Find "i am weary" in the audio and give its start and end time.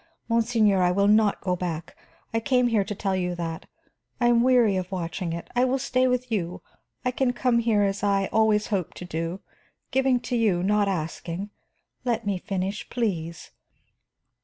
4.19-4.75